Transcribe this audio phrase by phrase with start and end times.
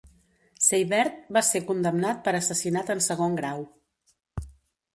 [0.67, 3.65] Seibert va ser condemnat per assassinat en segon grau.